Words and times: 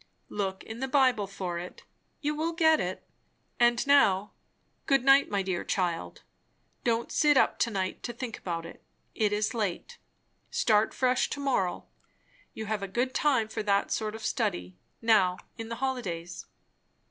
"Look 0.29 0.63
in 0.63 0.79
the 0.79 0.87
Bible 0.87 1.27
for 1.27 1.59
it. 1.59 1.83
You 2.21 2.33
will 2.33 2.53
get 2.53 2.79
it. 2.79 3.07
And 3.59 3.85
now, 3.85 4.31
good 4.87 5.05
night, 5.05 5.29
my 5.29 5.43
dear 5.43 5.63
child! 5.63 6.23
Don't 6.83 7.11
sit 7.11 7.37
up 7.37 7.59
to 7.59 7.69
night 7.69 8.01
to 8.01 8.11
think 8.11 8.39
about 8.39 8.65
it; 8.65 8.81
it 9.13 9.31
is 9.31 9.53
late. 9.53 9.99
Start 10.49 10.95
fresh 10.95 11.29
to 11.29 11.39
morrow. 11.39 11.85
You 12.55 12.65
have 12.65 12.81
a 12.81 12.87
good 12.87 13.13
time 13.13 13.47
for 13.47 13.61
that 13.61 13.91
sort 13.91 14.15
of 14.15 14.25
study, 14.25 14.75
now 15.03 15.37
in 15.55 15.69
the 15.69 15.75
holidays." 15.75 16.47